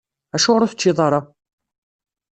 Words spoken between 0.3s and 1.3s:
Acuɣer ur teččiḍ ara?